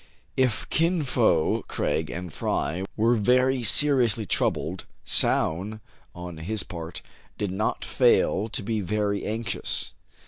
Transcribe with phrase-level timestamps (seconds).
[0.35, 5.79] If Kin Fo, Craig, and Fry were very seriously troubled, Soun,
[6.15, 7.03] on his part,
[7.37, 9.93] did not fail to be very anxious.